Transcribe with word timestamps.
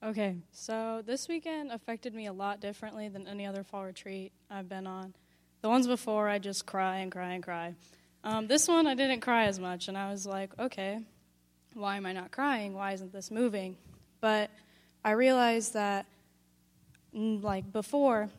Okay, 0.00 0.36
so 0.52 1.02
this 1.04 1.26
weekend 1.26 1.72
affected 1.72 2.14
me 2.14 2.26
a 2.26 2.32
lot 2.32 2.60
differently 2.60 3.08
than 3.08 3.26
any 3.26 3.44
other 3.44 3.64
fall 3.64 3.84
retreat 3.84 4.30
I've 4.48 4.68
been 4.68 4.86
on. 4.86 5.12
The 5.60 5.68
ones 5.68 5.88
before, 5.88 6.28
I 6.28 6.38
just 6.38 6.66
cry 6.66 6.98
and 6.98 7.10
cry 7.10 7.32
and 7.32 7.42
cry. 7.42 7.74
Um, 8.22 8.46
this 8.46 8.68
one, 8.68 8.86
I 8.86 8.94
didn't 8.94 9.22
cry 9.22 9.46
as 9.46 9.58
much, 9.58 9.88
and 9.88 9.98
I 9.98 10.08
was 10.08 10.24
like, 10.24 10.56
okay, 10.56 11.00
why 11.74 11.96
am 11.96 12.06
I 12.06 12.12
not 12.12 12.30
crying? 12.30 12.74
Why 12.74 12.92
isn't 12.92 13.12
this 13.12 13.32
moving? 13.32 13.76
But 14.20 14.50
I 15.04 15.12
realized 15.12 15.74
that, 15.74 16.06
like 17.12 17.72
before, 17.72 18.30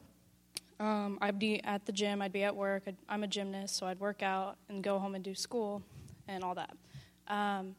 um, 0.79 1.17
I'd 1.21 1.39
be 1.39 1.61
at 1.61 1.85
the 1.85 1.91
gym, 1.91 2.21
I'd 2.21 2.31
be 2.31 2.43
at 2.43 2.55
work, 2.55 2.83
I'd, 2.87 2.95
I'm 3.09 3.23
a 3.23 3.27
gymnast, 3.27 3.75
so 3.75 3.85
I'd 3.85 3.99
work 3.99 4.23
out 4.23 4.55
and 4.69 4.81
go 4.81 4.97
home 4.97 5.13
and 5.13 5.23
do 5.25 5.35
school 5.35 5.83
and 6.25 6.41
all 6.41 6.55
that. 6.55 6.71
Um, 7.27 7.75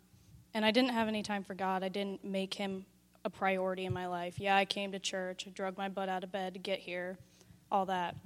and 0.53 0.67
I 0.67 0.71
didn't 0.71 0.91
have 0.91 1.09
any 1.09 1.23
time 1.23 1.45
for 1.45 1.55
God. 1.55 1.83
I 1.83 1.89
didn't 1.89 2.23
make 2.23 2.53
Him 2.53 2.85
a 3.25 3.31
priority 3.31 3.85
in 3.85 3.93
my 3.93 4.07
life. 4.07 4.39
Yeah, 4.39 4.57
I 4.57 4.65
came 4.65 4.93
to 4.93 4.99
church, 4.99 5.47
I 5.47 5.51
drug 5.51 5.77
my 5.77 5.89
butt 5.89 6.09
out 6.09 6.25
of 6.25 6.33
bed 6.33 6.55
to 6.55 6.59
get 6.61 6.79
here, 6.79 7.19
all 7.71 7.87
that. 7.87 8.17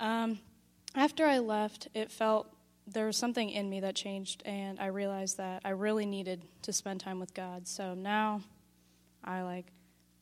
Um, 0.00 0.38
after 0.94 1.26
I 1.26 1.38
left, 1.38 1.88
it 1.94 2.10
felt 2.10 2.48
there 2.86 3.06
was 3.06 3.16
something 3.16 3.50
in 3.50 3.70
me 3.70 3.80
that 3.80 3.94
changed, 3.94 4.42
and 4.44 4.78
I 4.78 4.86
realized 4.86 5.38
that 5.38 5.62
I 5.64 5.70
really 5.70 6.06
needed 6.06 6.42
to 6.62 6.72
spend 6.72 7.00
time 7.00 7.18
with 7.18 7.32
God. 7.32 7.66
So 7.66 7.94
now 7.94 8.42
I 9.24 9.42
like 9.42 9.66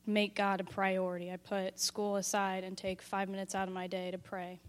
make 0.05 0.35
God 0.35 0.61
a 0.61 0.63
priority. 0.63 1.31
I 1.31 1.37
put 1.37 1.79
school 1.79 2.15
aside 2.15 2.63
and 2.63 2.77
take 2.77 3.01
five 3.01 3.29
minutes 3.29 3.55
out 3.55 3.67
of 3.67 3.73
my 3.73 3.87
day 3.87 4.11
to 4.11 4.17
pray. 4.17 4.59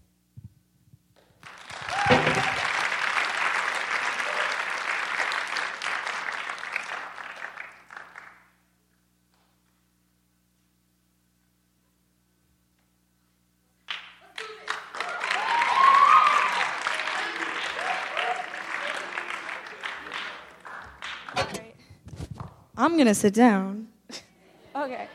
I'm 22.85 22.97
going 22.97 23.07
to 23.07 23.15
sit 23.15 23.33
down. 23.33 23.89
okay. 24.77 25.09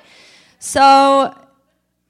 So, 0.57 1.37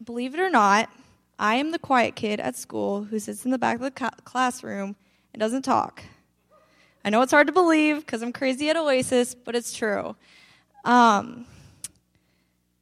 believe 0.01 0.33
it 0.33 0.39
or 0.39 0.49
not, 0.49 0.89
I 1.37 1.55
am 1.55 1.71
the 1.71 1.79
quiet 1.79 2.15
kid 2.15 2.39
at 2.39 2.55
school 2.55 3.03
who 3.03 3.19
sits 3.19 3.43
in 3.43 3.51
the 3.51 3.57
back 3.57 3.75
of 3.75 3.81
the 3.81 3.91
ca- 3.91 4.15
classroom 4.23 4.95
and 5.33 5.41
doesn't 5.41 5.63
talk. 5.63 6.01
I 7.03 7.09
know 7.09 7.21
it's 7.23 7.33
hard 7.33 7.47
to 7.47 7.51
believe 7.51 7.99
because 7.99 8.21
I'm 8.21 8.31
crazy 8.31 8.69
at 8.69 8.77
Oasis, 8.77 9.35
but 9.35 9.53
it's 9.53 9.73
true. 9.73 10.15
Um, 10.85 11.45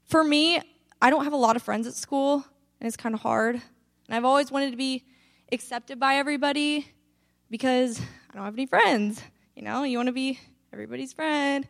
for 0.06 0.24
me, 0.24 0.62
I 1.02 1.10
don't 1.10 1.24
have 1.24 1.34
a 1.34 1.38
lot 1.38 1.56
of 1.56 1.64
friends 1.64 1.88
at 1.88 1.96
school, 1.96 2.46
and 2.80 2.86
it's 2.86 2.96
kind 2.96 3.16
of 3.16 3.22
hard. 3.22 3.56
And 3.56 4.16
I've 4.16 4.26
always 4.26 4.52
wanted 4.52 4.70
to 4.70 4.78
be 4.78 5.04
accepted 5.52 6.00
by 6.00 6.18
everybody 6.18 6.88
because 7.50 8.00
I 8.30 8.36
don't 8.36 8.46
have 8.46 8.54
any 8.54 8.68
friends. 8.68 9.20
You 9.56 9.64
know, 9.64 9.82
you 9.82 9.98
want 9.98 10.10
to 10.10 10.14
be 10.14 10.40
everybody's 10.72 11.12
friend. 11.12 11.68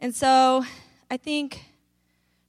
And 0.00 0.14
so 0.14 0.64
I 1.10 1.18
think 1.18 1.62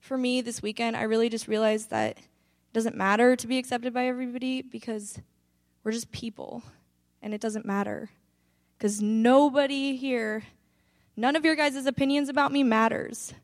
for 0.00 0.16
me 0.16 0.40
this 0.40 0.62
weekend, 0.62 0.96
I 0.96 1.02
really 1.02 1.28
just 1.28 1.46
realized 1.46 1.90
that 1.90 2.16
it 2.16 2.24
doesn't 2.72 2.96
matter 2.96 3.36
to 3.36 3.46
be 3.46 3.58
accepted 3.58 3.92
by 3.92 4.06
everybody 4.06 4.62
because 4.62 5.20
we're 5.84 5.92
just 5.92 6.10
people 6.12 6.62
and 7.20 7.34
it 7.34 7.42
doesn't 7.42 7.66
matter. 7.66 8.08
Because 8.78 9.02
nobody 9.02 9.96
here, 9.96 10.44
none 11.14 11.36
of 11.36 11.44
your 11.44 11.54
guys' 11.54 11.84
opinions 11.84 12.30
about 12.30 12.52
me 12.52 12.62
matters. 12.62 13.34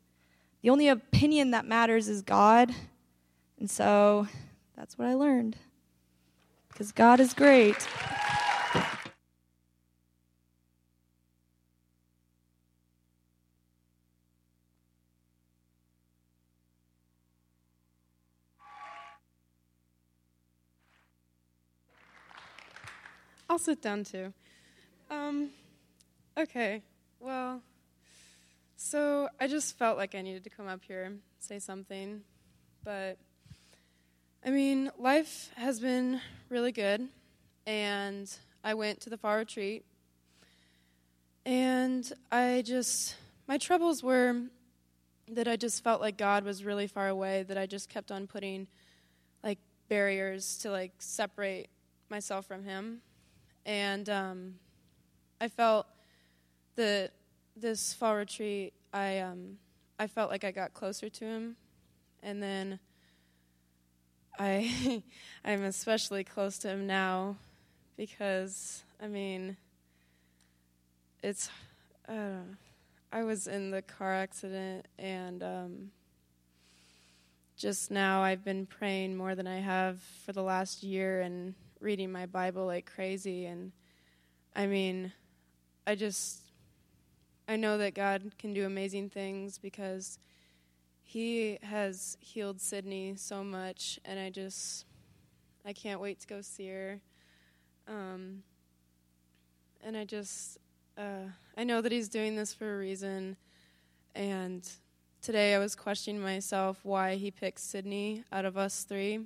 The 0.63 0.71
only 0.71 0.87
opinion 0.87 1.51
that 1.51 1.65
matters 1.65 2.09
is 2.09 2.23
God. 2.23 2.73
And 3.59 3.69
so 3.69 4.27
that's 4.75 4.97
what 4.97 5.07
I 5.07 5.13
learned. 5.13 5.55
Because 6.67 6.91
God 6.91 7.19
is 7.19 7.35
great. 7.35 7.87
I'll 23.49 23.57
sit 23.57 23.81
down 23.81 24.03
too. 24.03 24.31
Um, 25.09 25.49
okay, 26.37 26.83
well, 27.19 27.63
so 28.77 29.27
I 29.39 29.47
just 29.47 29.75
felt 29.75 29.97
like 29.97 30.13
I 30.13 30.21
needed 30.21 30.43
to 30.43 30.51
come 30.51 30.67
up 30.67 30.83
here 30.83 31.03
and 31.03 31.21
say 31.39 31.57
something. 31.57 32.21
But, 32.83 33.17
I 34.45 34.51
mean, 34.51 34.91
life 34.99 35.49
has 35.55 35.79
been 35.79 36.21
really 36.49 36.71
good. 36.71 37.07
And 37.65 38.31
I 38.63 38.75
went 38.75 39.01
to 39.01 39.09
the 39.09 39.17
far 39.17 39.37
retreat. 39.37 39.83
And 41.43 42.11
I 42.31 42.61
just, 42.63 43.15
my 43.47 43.57
troubles 43.57 44.03
were 44.03 44.43
that 45.27 45.47
I 45.47 45.55
just 45.55 45.83
felt 45.83 46.01
like 46.01 46.17
God 46.17 46.43
was 46.43 46.63
really 46.63 46.85
far 46.85 47.07
away, 47.07 47.43
that 47.43 47.57
I 47.57 47.65
just 47.65 47.89
kept 47.89 48.11
on 48.11 48.27
putting 48.27 48.67
like 49.43 49.57
barriers 49.87 50.59
to 50.59 50.69
like 50.69 50.91
separate 50.99 51.67
myself 52.11 52.45
from 52.45 52.63
Him 52.63 53.01
and 53.65 54.09
um, 54.09 54.55
I 55.39 55.47
felt 55.47 55.87
that 56.75 57.11
this 57.55 57.93
fall 57.93 58.15
retreat, 58.15 58.73
I 58.93 59.19
um, 59.19 59.57
I 59.97 60.07
felt 60.07 60.31
like 60.31 60.43
I 60.43 60.51
got 60.51 60.73
closer 60.73 61.09
to 61.09 61.25
him, 61.25 61.55
and 62.23 62.41
then 62.41 62.79
I 64.37 65.03
I'm 65.45 65.63
especially 65.63 66.23
close 66.23 66.57
to 66.59 66.69
him 66.69 66.87
now 66.87 67.35
because 67.97 68.83
I 69.01 69.07
mean 69.07 69.57
it's 71.21 71.49
uh, 72.07 72.43
I 73.11 73.23
was 73.23 73.47
in 73.47 73.71
the 73.71 73.81
car 73.81 74.13
accident 74.13 74.87
and 74.97 75.43
um, 75.43 75.91
just 77.57 77.91
now 77.91 78.21
I've 78.21 78.45
been 78.45 78.65
praying 78.65 79.17
more 79.17 79.35
than 79.35 79.47
I 79.47 79.59
have 79.59 79.99
for 80.25 80.31
the 80.31 80.43
last 80.43 80.83
year 80.83 81.19
and 81.21 81.53
reading 81.79 82.11
my 82.11 82.25
Bible 82.25 82.65
like 82.65 82.91
crazy. 82.93 83.45
And 83.45 83.71
I 84.55 84.67
mean, 84.67 85.13
I 85.87 85.95
just, 85.95 86.41
I 87.47 87.55
know 87.55 87.77
that 87.77 87.93
God 87.93 88.33
can 88.37 88.53
do 88.53 88.65
amazing 88.65 89.09
things 89.09 89.57
because 89.57 90.19
He 91.03 91.57
has 91.63 92.17
healed 92.19 92.59
Sydney 92.59 93.15
so 93.17 93.43
much. 93.43 93.99
And 94.05 94.19
I 94.19 94.29
just, 94.29 94.85
I 95.65 95.73
can't 95.73 95.99
wait 95.99 96.19
to 96.21 96.27
go 96.27 96.41
see 96.41 96.67
her. 96.69 96.99
Um, 97.87 98.43
and 99.83 99.95
I 99.95 100.05
just, 100.05 100.57
uh, 100.97 101.29
I 101.57 101.63
know 101.63 101.81
that 101.81 101.91
He's 101.91 102.09
doing 102.09 102.35
this 102.35 102.53
for 102.53 102.75
a 102.75 102.77
reason. 102.77 103.37
And 104.15 104.67
today 105.21 105.55
I 105.55 105.59
was 105.59 105.75
questioning 105.75 106.21
myself 106.21 106.79
why 106.83 107.15
He 107.15 107.31
picked 107.31 107.59
Sydney 107.59 108.23
out 108.31 108.45
of 108.45 108.57
us 108.57 108.83
three 108.83 109.25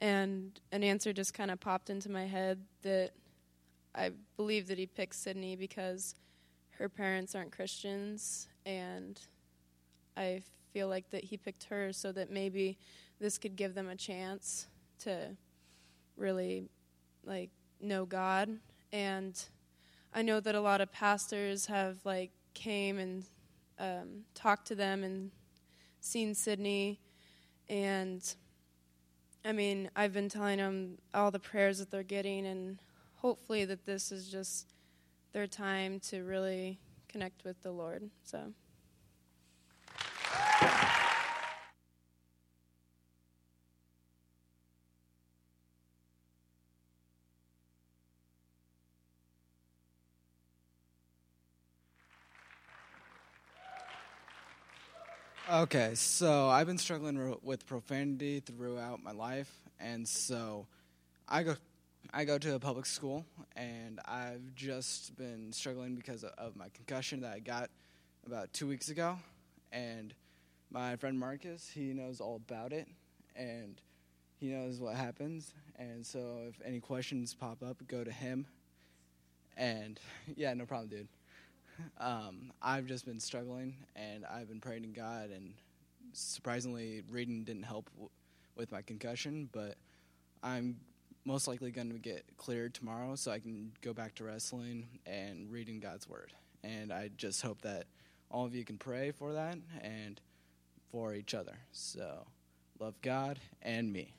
and 0.00 0.58
an 0.72 0.82
answer 0.82 1.12
just 1.12 1.34
kind 1.34 1.50
of 1.50 1.60
popped 1.60 1.90
into 1.90 2.10
my 2.10 2.26
head 2.26 2.58
that 2.82 3.10
I 3.94 4.12
believe 4.36 4.68
that 4.68 4.78
he 4.78 4.86
picked 4.86 5.14
Sydney 5.14 5.56
because 5.56 6.14
her 6.78 6.88
parents 6.88 7.34
aren't 7.34 7.52
Christians, 7.52 8.48
and 8.64 9.20
I 10.16 10.42
feel 10.72 10.88
like 10.88 11.10
that 11.10 11.24
he 11.24 11.36
picked 11.36 11.64
her 11.64 11.92
so 11.92 12.12
that 12.12 12.30
maybe 12.30 12.78
this 13.20 13.36
could 13.36 13.56
give 13.56 13.74
them 13.74 13.88
a 13.88 13.96
chance 13.96 14.66
to 15.00 15.36
really 16.16 16.68
like 17.24 17.50
know 17.80 18.06
God. 18.06 18.48
And 18.92 19.42
I 20.14 20.22
know 20.22 20.40
that 20.40 20.54
a 20.54 20.60
lot 20.60 20.80
of 20.80 20.90
pastors 20.92 21.66
have 21.66 21.98
like 22.04 22.30
came 22.54 22.98
and 22.98 23.24
um, 23.78 24.24
talked 24.34 24.66
to 24.68 24.74
them 24.74 25.04
and 25.04 25.30
seen 26.00 26.34
Sydney 26.34 27.00
and 27.68 28.22
I 29.44 29.52
mean, 29.52 29.90
I've 29.96 30.12
been 30.12 30.28
telling 30.28 30.58
them 30.58 30.98
all 31.14 31.30
the 31.30 31.38
prayers 31.38 31.78
that 31.78 31.90
they're 31.90 32.02
getting, 32.02 32.46
and 32.46 32.78
hopefully 33.16 33.64
that 33.64 33.86
this 33.86 34.12
is 34.12 34.28
just 34.28 34.74
their 35.32 35.46
time 35.46 36.00
to 36.00 36.22
really 36.24 36.78
connect 37.08 37.44
with 37.44 37.62
the 37.62 37.70
Lord. 37.70 38.10
So. 38.22 38.52
Okay, 55.52 55.96
so 55.96 56.48
I've 56.48 56.68
been 56.68 56.78
struggling 56.78 57.36
with 57.42 57.66
profanity 57.66 58.38
throughout 58.38 59.02
my 59.02 59.10
life, 59.10 59.52
and 59.80 60.06
so 60.06 60.68
I 61.28 61.42
go 61.42 61.56
I 62.14 62.24
go 62.24 62.38
to 62.38 62.54
a 62.54 62.60
public 62.60 62.86
school, 62.86 63.24
and 63.56 63.98
I've 64.04 64.54
just 64.54 65.16
been 65.16 65.52
struggling 65.52 65.96
because 65.96 66.22
of 66.22 66.54
my 66.54 66.68
concussion 66.68 67.22
that 67.22 67.32
I 67.32 67.40
got 67.40 67.68
about 68.24 68.52
two 68.52 68.68
weeks 68.68 68.90
ago, 68.90 69.18
and 69.72 70.14
my 70.70 70.94
friend 70.94 71.18
Marcus, 71.18 71.68
he 71.68 71.94
knows 71.94 72.20
all 72.20 72.36
about 72.36 72.72
it, 72.72 72.86
and 73.34 73.80
he 74.38 74.50
knows 74.50 74.78
what 74.78 74.94
happens. 74.94 75.52
And 75.74 76.06
so 76.06 76.42
if 76.48 76.60
any 76.64 76.78
questions 76.78 77.34
pop 77.34 77.60
up, 77.60 77.78
go 77.88 78.04
to 78.04 78.12
him. 78.12 78.46
And 79.56 79.98
yeah, 80.36 80.54
no 80.54 80.64
problem, 80.64 80.90
dude. 80.90 81.08
Um, 81.98 82.52
I've 82.62 82.86
just 82.86 83.04
been 83.04 83.20
struggling, 83.20 83.76
and 83.96 84.24
I've 84.24 84.48
been 84.48 84.60
praying 84.60 84.82
to 84.82 84.88
God, 84.88 85.30
and 85.30 85.54
surprisingly, 86.12 87.02
reading 87.10 87.44
didn't 87.44 87.64
help 87.64 87.90
w- 87.92 88.10
with 88.56 88.72
my 88.72 88.82
concussion, 88.82 89.48
but 89.52 89.76
I'm 90.42 90.76
most 91.24 91.46
likely 91.48 91.70
going 91.70 91.90
to 91.90 91.98
get 91.98 92.24
cleared 92.36 92.74
tomorrow 92.74 93.14
so 93.14 93.30
I 93.30 93.38
can 93.38 93.72
go 93.82 93.92
back 93.92 94.14
to 94.16 94.24
wrestling 94.24 94.88
and 95.06 95.50
reading 95.50 95.80
God's 95.80 96.08
Word. 96.08 96.32
And 96.62 96.92
I 96.92 97.10
just 97.16 97.42
hope 97.42 97.62
that 97.62 97.84
all 98.30 98.46
of 98.46 98.54
you 98.54 98.64
can 98.64 98.78
pray 98.78 99.10
for 99.10 99.32
that 99.32 99.58
and 99.82 100.20
for 100.90 101.14
each 101.14 101.34
other. 101.34 101.58
So, 101.72 102.26
love 102.78 103.00
God 103.02 103.38
and 103.62 103.92
me. 103.92 104.14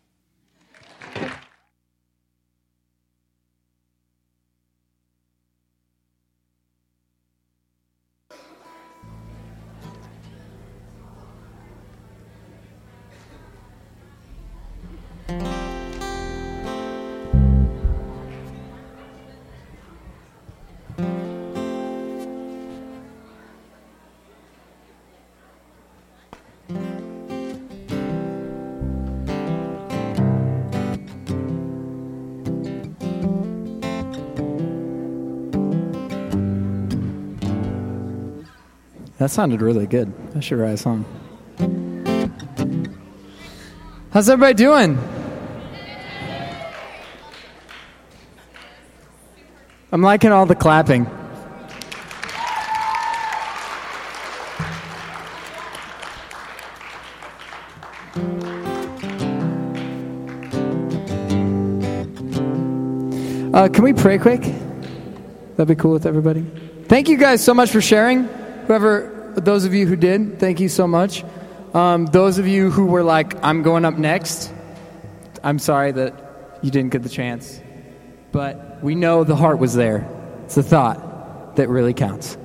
That 39.21 39.29
sounded 39.29 39.62
really 39.62 39.85
good. 39.85 40.12
I 40.35 40.39
should 40.39 40.57
write 40.57 40.73
a 40.73 40.77
song. 40.77 41.06
How's 44.09 44.27
everybody 44.27 44.56
doing? 44.56 44.97
I'm 49.91 50.01
liking 50.01 50.31
all 50.31 50.47
the 50.47 50.56
clapping. 50.56 51.06
Uh, 63.53 63.69
can 63.71 63.83
we 63.83 63.94
pray 63.94 64.17
quick? 64.17 64.41
That'd 65.57 65.67
be 65.67 65.75
cool 65.75 65.94
with 65.94 66.07
everybody. 66.07 66.41
Thank 66.88 67.07
you 67.07 67.17
guys 67.17 67.44
so 67.44 67.53
much 67.53 67.69
for 67.69 67.81
sharing. 67.81 68.40
Whoever, 68.71 69.33
those 69.35 69.65
of 69.65 69.73
you 69.73 69.85
who 69.85 69.97
did, 69.97 70.39
thank 70.39 70.62
you 70.62 70.69
so 70.69 70.88
much. 70.88 71.25
Um, 71.73 72.06
those 72.06 72.38
of 72.38 72.47
you 72.47 72.71
who 72.71 72.85
were 72.85 73.03
like, 73.03 73.35
I'm 73.44 73.63
going 73.63 73.83
up 73.83 73.97
next, 73.97 74.50
I'm 75.44 75.59
sorry 75.59 75.91
that 75.91 76.57
you 76.62 76.71
didn't 76.71 76.94
get 76.94 77.03
the 77.03 77.09
chance. 77.09 77.59
But 78.31 78.81
we 78.81 78.95
know 78.95 79.25
the 79.25 79.35
heart 79.35 79.59
was 79.59 79.73
there. 79.73 80.07
It's 80.45 80.56
the 80.56 80.63
thought 80.63 81.57
that 81.57 81.68
really 81.68 81.94
counts. 81.94 82.38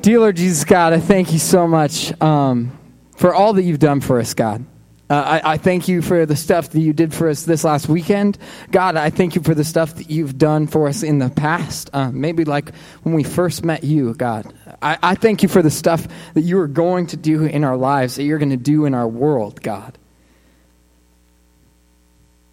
Dear 0.00 0.20
Lord 0.20 0.36
Jesus 0.36 0.62
God, 0.62 0.92
I 0.92 1.00
thank 1.00 1.32
you 1.32 1.40
so 1.40 1.66
much 1.66 2.12
um, 2.22 2.78
for 3.16 3.34
all 3.34 3.54
that 3.54 3.64
you've 3.64 3.80
done 3.80 4.00
for 4.00 4.20
us, 4.20 4.32
God. 4.32 4.64
Uh, 5.10 5.40
I, 5.42 5.54
I, 5.54 5.56
thank 5.58 5.88
you 5.88 6.00
for 6.00 6.24
the 6.24 6.36
stuff 6.36 6.70
that 6.70 6.80
you 6.80 6.92
did 6.92 7.12
for 7.12 7.28
us 7.28 7.42
this 7.42 7.62
last 7.62 7.88
weekend. 7.88 8.38
God, 8.70 8.96
I 8.96 9.10
thank 9.10 9.34
you 9.34 9.42
for 9.42 9.54
the 9.54 9.64
stuff 9.64 9.96
that 9.96 10.08
you've 10.08 10.38
done 10.38 10.66
for 10.66 10.88
us 10.88 11.02
in 11.02 11.18
the 11.18 11.28
past. 11.28 11.90
Uh, 11.92 12.10
maybe 12.10 12.44
like 12.44 12.74
when 13.02 13.14
we 13.14 13.22
first 13.22 13.64
met 13.64 13.84
you, 13.84 14.14
God. 14.14 14.54
I, 14.84 14.98
I 15.02 15.14
thank 15.14 15.42
you 15.42 15.48
for 15.48 15.62
the 15.62 15.70
stuff 15.70 16.06
that 16.34 16.42
you 16.42 16.58
are 16.58 16.68
going 16.68 17.06
to 17.08 17.16
do 17.16 17.44
in 17.44 17.64
our 17.64 17.76
lives, 17.76 18.16
that 18.16 18.24
you're 18.24 18.38
going 18.38 18.50
to 18.50 18.58
do 18.58 18.84
in 18.84 18.92
our 18.94 19.08
world, 19.08 19.62
God. 19.62 19.96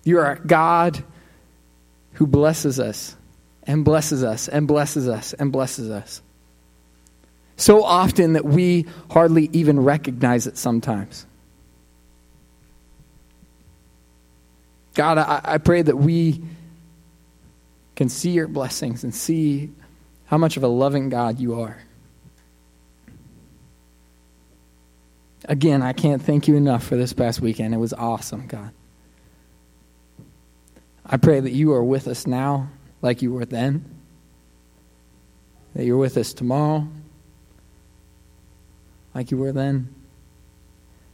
You 0.05 0.19
are 0.19 0.31
a 0.31 0.39
God 0.39 1.03
who 2.13 2.25
blesses 2.25 2.79
us 2.79 3.17
and 3.63 3.83
blesses 3.83 4.23
us 4.23 4.47
and 4.47 4.65
blesses 4.65 5.09
us 5.09 5.33
and 5.33 5.51
blesses 5.51 5.89
us. 5.89 6.21
So 7.57 7.83
often 7.83 8.33
that 8.33 8.45
we 8.45 8.87
hardly 9.11 9.49
even 9.51 9.81
recognize 9.81 10.47
it 10.47 10.57
sometimes. 10.57 11.25
God, 14.93 15.17
I, 15.17 15.41
I 15.43 15.57
pray 15.57 15.81
that 15.81 15.97
we 15.97 16.41
can 17.95 18.07
see 18.07 18.31
your 18.31 18.47
blessings 18.47 19.03
and 19.03 19.13
see 19.13 19.69
how 20.25 20.37
much 20.37 20.55
of 20.55 20.63
a 20.63 20.67
loving 20.67 21.09
God 21.09 21.39
you 21.39 21.59
are. 21.59 21.77
Again, 25.45 25.81
I 25.81 25.93
can't 25.93 26.21
thank 26.21 26.47
you 26.47 26.55
enough 26.55 26.83
for 26.83 26.95
this 26.95 27.13
past 27.13 27.41
weekend. 27.41 27.73
It 27.73 27.77
was 27.77 27.93
awesome, 27.93 28.47
God. 28.47 28.71
I 31.05 31.17
pray 31.17 31.39
that 31.39 31.51
you 31.51 31.73
are 31.73 31.83
with 31.83 32.07
us 32.07 32.27
now 32.27 32.69
like 33.01 33.21
you 33.21 33.33
were 33.33 33.45
then, 33.45 33.83
that 35.73 35.85
you're 35.85 35.97
with 35.97 36.17
us 36.17 36.33
tomorrow 36.33 36.87
like 39.13 39.31
you 39.31 39.37
were 39.37 39.51
then, 39.51 39.93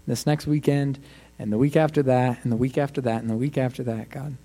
this 0.06 0.25
next 0.25 0.45
weekend, 0.45 1.00
and 1.39 1.51
the 1.51 1.57
week 1.57 1.75
after 1.75 2.03
that, 2.03 2.39
and 2.44 2.51
the 2.51 2.56
week 2.56 2.77
after 2.77 3.01
that, 3.01 3.21
and 3.21 3.29
the 3.29 3.35
week 3.35 3.57
after 3.57 3.83
that, 3.83 4.09
God. 4.09 4.38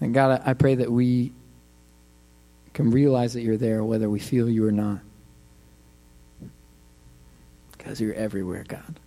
And 0.00 0.14
God, 0.14 0.42
I 0.44 0.54
pray 0.54 0.76
that 0.76 0.90
we 0.90 1.32
can 2.72 2.90
realize 2.90 3.32
that 3.34 3.42
you're 3.42 3.56
there 3.56 3.82
whether 3.84 4.10
we 4.10 4.18
feel 4.18 4.48
you 4.48 4.66
or 4.66 4.72
not. 4.72 5.00
Because 7.84 8.00
you're 8.00 8.14
everywhere, 8.14 8.64
God. 8.66 8.98